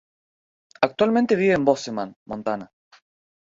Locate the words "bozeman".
1.63-2.15